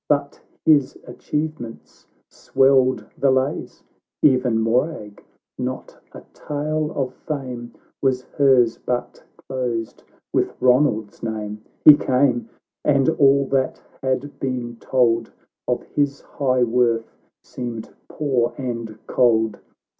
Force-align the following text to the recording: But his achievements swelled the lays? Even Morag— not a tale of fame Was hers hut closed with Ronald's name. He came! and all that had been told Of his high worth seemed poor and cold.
But 0.09 0.41
his 0.65 0.97
achievements 1.05 2.07
swelled 2.27 3.05
the 3.19 3.29
lays? 3.29 3.83
Even 4.23 4.57
Morag— 4.59 5.23
not 5.71 5.95
a 6.11 6.23
tale 6.33 6.91
of 6.95 7.13
fame 7.13 7.73
Was 8.01 8.23
hers 8.23 8.79
hut 8.87 9.23
closed 9.47 10.01
with 10.33 10.59
Ronald's 10.59 11.21
name. 11.21 11.63
He 11.85 11.93
came! 11.95 12.49
and 12.83 13.09
all 13.09 13.45
that 13.49 13.79
had 14.01 14.39
been 14.39 14.77
told 14.77 15.31
Of 15.67 15.83
his 15.83 16.21
high 16.21 16.63
worth 16.63 17.15
seemed 17.43 17.91
poor 18.09 18.55
and 18.57 18.97
cold. 19.05 19.59